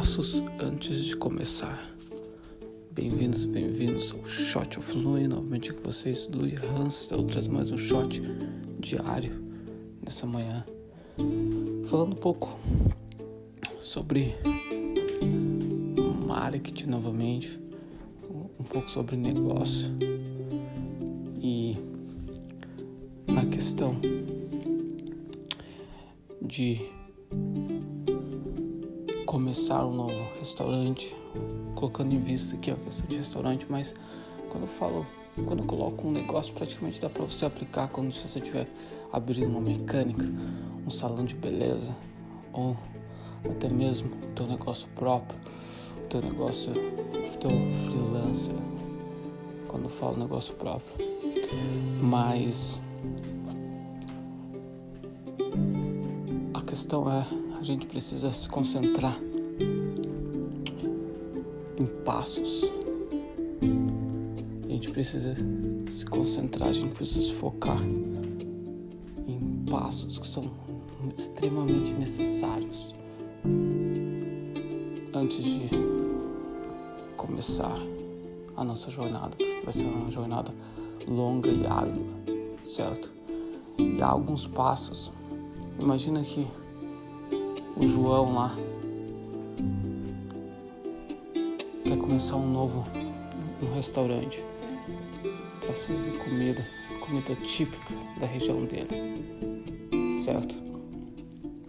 Passos 0.00 0.42
antes 0.58 1.04
de 1.04 1.14
começar. 1.14 1.94
Bem-vindos, 2.90 3.44
bem-vindos 3.44 4.14
ao 4.14 4.26
Shot 4.26 4.78
of 4.78 4.96
Louis. 4.96 5.28
Novamente 5.28 5.74
com 5.74 5.82
vocês, 5.82 6.26
Louis 6.32 6.54
Hansel, 6.62 7.22
traz 7.24 7.46
mais 7.46 7.70
um 7.70 7.76
shot 7.76 8.22
diário 8.78 9.44
nessa 10.02 10.26
manhã. 10.26 10.64
Falando 11.84 12.14
um 12.14 12.18
pouco 12.18 12.58
sobre 13.82 14.34
marketing 16.26 16.86
novamente, 16.86 17.60
um 18.58 18.64
pouco 18.64 18.90
sobre 18.90 19.16
negócio 19.16 19.90
e 21.42 21.76
na 23.26 23.44
questão 23.44 24.00
de 26.40 26.88
começar 29.30 29.86
um 29.86 29.94
novo 29.94 30.26
restaurante, 30.40 31.14
colocando 31.76 32.12
em 32.12 32.18
vista 32.20 32.56
aqui 32.56 32.68
a 32.72 32.74
questão 32.74 33.06
de 33.06 33.16
restaurante, 33.16 33.64
mas 33.70 33.94
quando 34.48 34.64
eu 34.64 34.68
falo, 34.68 35.06
quando 35.46 35.60
eu 35.60 35.66
coloco 35.66 36.08
um 36.08 36.10
negócio, 36.10 36.52
praticamente 36.52 37.00
dá 37.00 37.08
para 37.08 37.22
você 37.22 37.46
aplicar 37.46 37.86
quando 37.90 38.12
você 38.12 38.40
estiver 38.40 38.66
abrindo 39.12 39.46
uma 39.46 39.60
mecânica, 39.60 40.28
um 40.84 40.90
salão 40.90 41.24
de 41.24 41.36
beleza, 41.36 41.94
ou 42.52 42.76
até 43.48 43.68
mesmo 43.68 44.10
o 44.10 44.34
teu 44.34 44.48
negócio 44.48 44.88
próprio, 44.96 45.38
o 46.02 46.08
teu 46.08 46.22
negócio, 46.22 46.72
o 46.72 47.38
teu 47.38 47.52
freelancer, 47.84 48.56
quando 49.68 49.84
eu 49.84 49.90
falo 49.90 50.16
negócio 50.16 50.54
próprio. 50.54 51.06
Mas 52.02 52.82
questão 56.70 57.10
é 57.10 57.26
a 57.58 57.62
gente 57.64 57.84
precisa 57.84 58.32
se 58.32 58.48
concentrar 58.48 59.18
em 61.76 61.84
passos. 62.04 62.70
A 64.62 64.68
gente 64.68 64.88
precisa 64.92 65.34
se 65.88 66.06
concentrar, 66.06 66.68
a 66.68 66.72
gente 66.72 66.94
precisa 66.94 67.34
focar 67.34 67.82
em 69.26 69.64
passos 69.68 70.16
que 70.16 70.28
são 70.28 70.48
extremamente 71.18 71.92
necessários 71.94 72.94
antes 75.12 75.44
de 75.44 75.68
começar 77.16 77.74
a 78.56 78.62
nossa 78.62 78.92
jornada, 78.92 79.30
porque 79.30 79.60
vai 79.64 79.72
ser 79.72 79.86
uma 79.86 80.08
jornada 80.08 80.54
longa 81.08 81.50
e 81.50 81.66
árdua, 81.66 82.06
certo? 82.62 83.10
E 83.76 84.00
há 84.00 84.06
alguns 84.06 84.46
passos. 84.46 85.10
Imagina 85.76 86.22
que 86.22 86.46
o 87.80 87.86
João 87.88 88.30
lá 88.34 88.54
quer 91.82 91.96
começar 91.96 92.36
um 92.36 92.46
novo 92.46 92.84
um 93.62 93.74
restaurante 93.74 94.44
para 95.60 95.74
servir 95.74 96.18
comida, 96.18 96.66
comida 97.00 97.34
típica 97.36 97.94
da 98.18 98.26
região 98.26 98.66
dele, 98.66 100.12
certo? 100.12 100.56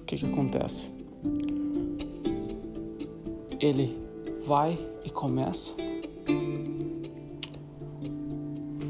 O 0.00 0.04
que 0.04 0.16
que 0.16 0.26
acontece? 0.26 0.90
Ele 3.60 3.96
vai 4.40 4.76
e 5.04 5.10
começa 5.10 5.76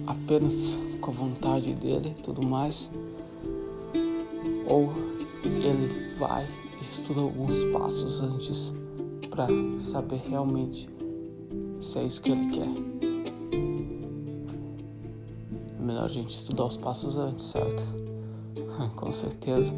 apenas 0.06 0.78
com 1.02 1.10
a 1.10 1.14
vontade 1.14 1.74
dele, 1.74 2.16
tudo 2.22 2.42
mais, 2.42 2.90
ou 4.66 4.90
ele 5.44 6.14
vai 6.16 6.46
estuda 6.80 7.20
alguns 7.20 7.64
passos 7.72 8.20
antes 8.20 8.72
para 9.30 9.46
saber 9.78 10.22
realmente 10.28 10.88
se 11.78 11.98
é 11.98 12.04
isso 12.04 12.20
que 12.20 12.30
ele 12.30 12.50
quer. 12.50 12.68
É 15.78 15.82
melhor 15.82 16.04
a 16.04 16.08
gente 16.08 16.30
estudar 16.30 16.64
os 16.64 16.76
passos 16.76 17.16
antes, 17.16 17.44
certo? 17.44 17.82
Com 18.96 19.12
certeza. 19.12 19.72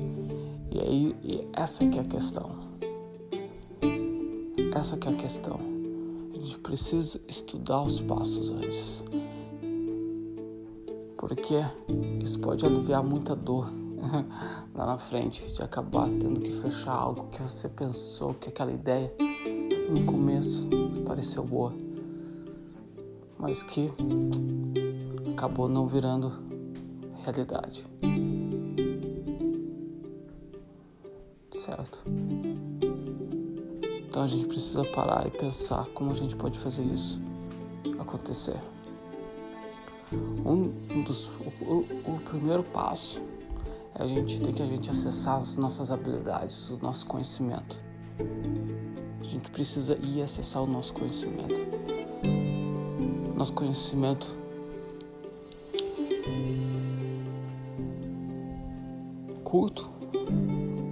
E 0.71 0.81
aí, 0.81 1.17
e 1.23 1.47
essa 1.53 1.87
que 1.87 1.99
é 1.99 2.03
a 2.03 2.05
questão. 2.05 2.51
Essa 4.75 4.97
que 4.97 5.09
é 5.09 5.11
a 5.11 5.15
questão. 5.15 5.61
A 6.35 6.39
gente 6.39 6.59
precisa 6.59 7.21
estudar 7.29 7.83
os 7.83 8.01
passos 8.01 8.51
antes. 8.51 9.05
Porque 11.17 11.57
isso 12.21 12.41
pode 12.41 12.65
aliviar 12.67 13.05
muita 13.05 13.37
dor 13.37 13.82
lá 14.75 14.87
na 14.87 14.99
frente, 14.99 15.53
de 15.53 15.63
acabar 15.63 16.09
tendo 16.09 16.41
que 16.41 16.51
fechar 16.61 16.93
algo 16.93 17.29
que 17.29 17.41
você 17.41 17.69
pensou 17.69 18.35
que 18.35 18.49
aquela 18.49 18.73
ideia 18.73 19.13
no 19.89 20.05
começo 20.05 20.69
pareceu 21.07 21.45
boa, 21.45 21.73
mas 23.39 23.63
que 23.63 23.91
acabou 25.31 25.69
não 25.69 25.87
virando 25.87 26.33
realidade. 27.23 27.87
Certo? 31.51 32.05
Então 34.09 34.23
a 34.23 34.27
gente 34.27 34.47
precisa 34.47 34.85
parar 34.85 35.27
e 35.27 35.31
pensar 35.31 35.87
como 35.95 36.11
a 36.11 36.15
gente 36.15 36.35
pode 36.37 36.59
fazer 36.59 36.83
isso 36.83 37.21
acontecer. 37.99 38.61
Um 40.45 41.03
dos, 41.05 41.29
o, 41.63 41.87
o 42.07 42.21
primeiro 42.29 42.63
passo 42.63 43.23
é 43.95 44.03
a 44.03 44.07
gente 44.07 44.41
ter 44.41 44.53
que 44.53 44.63
a 44.63 44.67
gente 44.67 44.91
acessar 44.91 45.39
as 45.41 45.57
nossas 45.57 45.91
habilidades, 45.91 46.71
o 46.71 46.79
nosso 46.79 47.07
conhecimento. 47.07 47.79
A 49.21 49.25
gente 49.25 49.51
precisa 49.51 49.97
ir 50.03 50.23
acessar 50.23 50.63
o 50.63 50.67
nosso 50.67 50.93
conhecimento. 50.95 51.61
Nosso 53.37 53.53
conhecimento 53.53 54.43
curto 59.53 59.91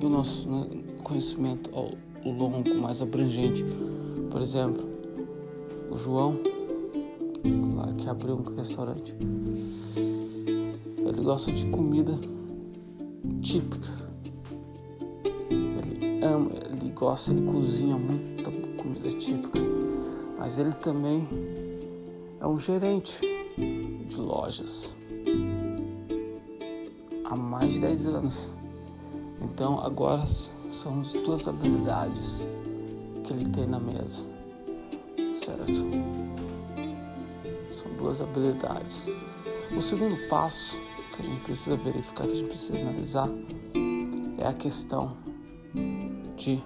e 0.00 0.04
o 0.04 0.08
nosso 0.10 0.46
né, 0.46 0.66
conhecimento 1.02 1.70
ao 1.74 1.90
longo, 2.30 2.74
mais 2.74 3.00
abrangente. 3.00 3.64
Por 4.30 4.42
exemplo, 4.42 4.84
o 5.90 5.96
João, 5.96 6.38
lá 7.76 7.86
que 7.96 8.06
abriu 8.06 8.36
um 8.36 8.54
restaurante, 8.54 9.14
ele 9.96 11.22
gosta 11.22 11.50
de 11.50 11.64
comida 11.70 12.18
típica. 13.40 13.88
Ele 15.50 16.24
ama, 16.24 16.50
ele 16.64 16.90
gosta, 16.92 17.32
ele 17.32 17.50
cozinha 17.50 17.96
muita 17.96 18.50
comida 18.76 19.10
típica. 19.12 19.58
Mas 20.38 20.58
ele 20.58 20.72
também 20.72 21.28
é 22.40 22.46
um 22.46 22.58
gerente 22.58 23.20
de 24.08 24.16
lojas 24.16 24.94
há 27.24 27.36
mais 27.36 27.74
de 27.74 27.80
10 27.80 28.06
anos. 28.06 28.52
Então 29.40 29.80
agora 29.80 30.26
são 30.70 31.00
as 31.00 31.12
duas 31.12 31.46
habilidades 31.46 32.46
que 33.24 33.32
ele 33.32 33.46
tem 33.46 33.66
na 33.66 33.78
mesa, 33.78 34.22
certo? 35.34 35.74
São 37.72 37.92
duas 37.96 38.20
habilidades. 38.20 39.08
O 39.76 39.80
segundo 39.80 40.16
passo 40.28 40.76
que 41.20 41.26
a 41.26 41.30
gente 41.30 41.44
precisa 41.44 41.76
verificar, 41.76 42.26
que 42.26 42.32
a 42.32 42.34
gente 42.34 42.48
precisa 42.48 42.78
analisar, 42.78 43.28
é 44.38 44.46
a 44.46 44.54
questão 44.54 45.12
de 46.36 46.62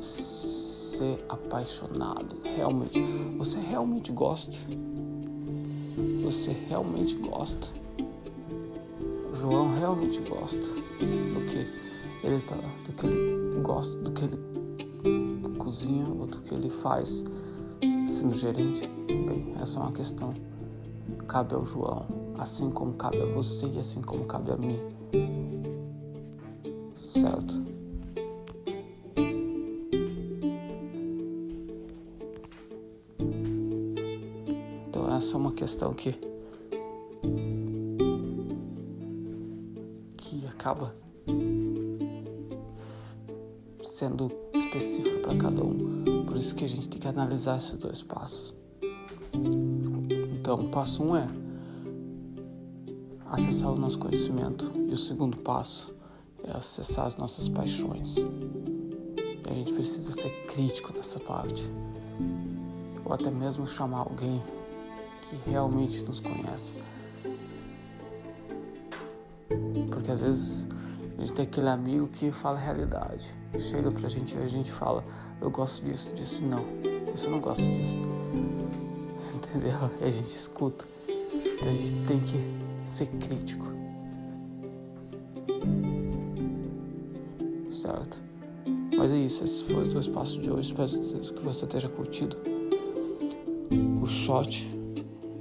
ser 0.00 1.24
apaixonado. 1.28 2.36
Realmente, 2.42 3.00
você 3.38 3.58
realmente 3.60 4.12
gosta? 4.12 4.56
Você 6.24 6.50
realmente 6.50 7.14
gosta? 7.16 7.68
O 9.30 9.34
João 9.34 9.68
realmente 9.68 10.20
gosta 10.20 10.62
do 10.66 11.46
que 11.46 12.26
ele 12.26 12.40
tá, 12.42 12.56
do 12.86 12.92
que 12.94 13.06
ele 13.06 13.60
gosta, 13.62 14.00
do 14.00 14.10
que 14.10 14.24
ele 14.24 14.38
cozinha 15.58 16.06
ou 16.08 16.26
do 16.26 16.40
que 16.40 16.54
ele 16.54 16.68
faz 16.68 17.24
sendo 18.08 18.34
gerente? 18.34 18.86
Bem, 19.06 19.54
essa 19.60 19.78
é 19.78 19.82
uma 19.82 19.92
questão 19.92 20.34
cabe 21.26 21.54
ao 21.54 21.64
João, 21.64 22.06
assim 22.38 22.70
como 22.70 22.94
cabe 22.94 23.20
a 23.20 23.26
você 23.26 23.66
e 23.68 23.78
assim 23.78 24.02
como 24.02 24.24
cabe 24.24 24.50
a 24.50 24.56
mim. 24.56 24.78
Certo? 26.96 27.62
Então 34.88 35.14
essa 35.16 35.34
é 35.34 35.36
uma 35.36 35.52
questão 35.52 35.94
que 35.94 36.18
que 40.16 40.46
acaba 40.46 40.94
sendo 43.84 44.30
específica 44.52 45.18
para 45.20 45.36
cada 45.36 45.62
um. 45.62 46.24
Por 46.26 46.36
isso 46.36 46.54
que 46.54 46.64
a 46.64 46.68
gente 46.68 46.88
tem 46.88 46.98
que 46.98 47.08
analisar 47.08 47.58
esses 47.58 47.78
dois 47.78 48.02
passos. 48.02 48.54
Então, 49.32 50.68
passo 50.70 51.02
um 51.02 51.16
é 51.16 51.26
acessar 53.30 53.70
o 53.70 53.76
nosso 53.76 53.98
conhecimento 53.98 54.72
e 54.88 54.92
o 54.92 54.96
segundo 54.96 55.38
passo 55.38 55.94
é 56.42 56.56
acessar 56.56 57.06
as 57.06 57.16
nossas 57.16 57.48
paixões. 57.48 58.16
E 58.16 59.50
a 59.50 59.54
gente 59.54 59.72
precisa 59.72 60.12
ser 60.12 60.30
crítico 60.46 60.92
nessa 60.92 61.18
parte. 61.20 61.70
Ou 63.04 63.12
até 63.12 63.30
mesmo 63.30 63.66
chamar 63.66 64.00
alguém 64.00 64.42
que 65.22 65.50
realmente 65.50 66.02
nos 66.04 66.20
conhece. 66.20 66.74
Porque 69.90 70.10
às 70.10 70.20
vezes 70.20 70.68
a 71.16 71.20
gente 71.20 71.32
tem 71.32 71.44
aquele 71.44 71.68
amigo 71.68 72.08
que 72.08 72.30
fala 72.30 72.58
a 72.58 72.60
realidade. 72.60 73.34
Chega 73.58 73.90
pra 73.90 74.08
gente 74.08 74.34
e 74.34 74.38
a 74.38 74.46
gente 74.46 74.70
fala, 74.70 75.04
eu 75.40 75.50
gosto 75.50 75.84
disso, 75.84 76.14
disso 76.14 76.44
não. 76.44 76.64
Isso 77.14 77.26
eu 77.26 77.30
não 77.30 77.40
gosto 77.40 77.62
disso. 77.62 78.00
Entendeu? 79.34 79.90
E 80.00 80.04
a 80.04 80.10
gente 80.10 80.28
escuta. 80.28 80.84
Então 81.08 81.68
a 81.68 81.74
gente 81.74 81.92
tem 82.06 82.20
que 82.20 82.63
ser 82.84 83.06
crítico. 83.18 83.66
Certo? 87.70 88.22
Mas 88.96 89.10
é 89.10 89.18
isso, 89.18 89.44
esse 89.44 89.64
foi 89.64 89.84
o 89.84 89.88
teu 89.88 90.00
espaço 90.00 90.40
de 90.40 90.50
hoje. 90.50 90.72
Espero 90.72 91.32
que 91.34 91.42
você 91.42 91.66
tenha 91.66 91.88
curtido 91.88 92.36
o 94.00 94.06
shot 94.06 94.70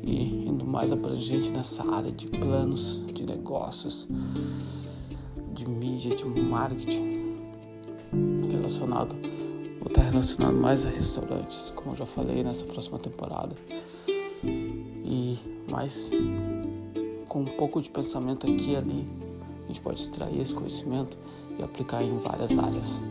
e 0.02 0.48
indo 0.48 0.66
mais 0.66 0.92
abrangente 0.92 1.52
nessa 1.52 1.84
área 1.90 2.12
de 2.12 2.28
planos, 2.28 3.02
de 3.14 3.26
negócios, 3.26 4.08
de 5.54 5.70
mídia, 5.70 6.16
de 6.16 6.26
marketing 6.26 7.38
relacionado 8.52 9.16
ou 9.82 9.88
estar 9.88 10.02
tá 10.02 10.10
relacionado 10.10 10.56
mais 10.56 10.86
a 10.86 10.90
restaurantes, 10.90 11.72
como 11.76 11.92
eu 11.92 11.96
já 11.98 12.06
falei 12.06 12.44
nessa 12.44 12.66
próxima 12.66 12.98
temporada. 12.98 13.56
E 14.44 15.38
mais 15.70 16.12
com 17.34 17.40
um 17.40 17.46
pouco 17.46 17.82
de 17.82 17.90
pensamento 17.90 18.46
aqui 18.46 18.74
e 18.74 18.76
ali, 18.76 19.08
a 19.64 19.68
gente 19.68 19.82
pode 19.82 20.00
extrair 20.00 20.40
esse 20.40 20.54
conhecimento 20.54 21.18
e 21.58 21.64
aplicar 21.64 22.04
em 22.04 22.16
várias 22.20 22.56
áreas. 22.56 23.02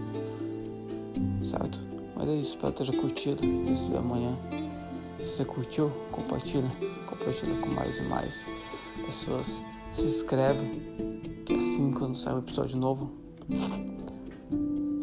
Certo? 1.43 1.85
Mas 2.15 2.29
é 2.29 2.35
isso, 2.37 2.51
espero 2.51 2.73
que 2.73 2.85
tenha 2.85 3.01
curtido. 3.01 3.45
Isso 3.69 3.93
é 3.93 3.99
amanhã. 3.99 4.39
Se 5.19 5.31
você 5.31 5.45
curtiu, 5.45 5.91
compartilha. 6.13 6.71
Compartilha 7.05 7.61
com 7.61 7.71
mais 7.71 7.99
e 7.99 8.03
mais 8.03 8.45
pessoas. 9.05 9.65
Se 9.91 10.07
inscreve, 10.07 10.65
que 11.45 11.55
assim 11.55 11.91
quando 11.91 12.15
sair 12.15 12.35
um 12.35 12.39
episódio 12.39 12.79
novo, 12.79 13.11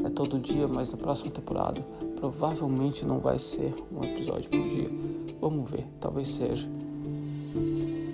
é 0.06 0.10
todo 0.12 0.40
dia, 0.40 0.66
mas 0.66 0.94
na 0.94 0.98
próxima 0.98 1.30
temporada 1.30 1.86
provavelmente 2.16 3.06
não 3.06 3.20
vai 3.20 3.38
ser 3.38 3.76
um 3.92 4.02
episódio 4.02 4.50
por 4.50 4.70
dia. 4.70 4.90
Vamos 5.42 5.70
ver, 5.70 5.86
talvez 6.00 6.30
seja. 6.30 6.70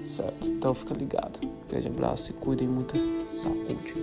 Certo? 0.06 0.48
Então 0.48 0.74
fica 0.74 0.94
ligado. 0.94 1.40
Grande 1.70 1.88
abraço 1.88 2.32
e 2.32 2.34
cuidem 2.34 2.68
muita 2.68 2.98
saúde. 3.28 3.96